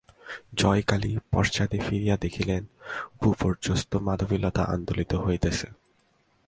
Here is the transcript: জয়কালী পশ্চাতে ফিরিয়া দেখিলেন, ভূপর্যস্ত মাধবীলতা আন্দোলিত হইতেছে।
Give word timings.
জয়কালী 0.53 1.17
পশ্চাতে 1.31 1.77
ফিরিয়া 1.79 2.15
দেখিলেন, 2.17 2.63
ভূপর্যস্ত 3.21 3.95
মাধবীলতা 3.95 4.63
আন্দোলিত 4.63 5.11
হইতেছে। 5.15 5.67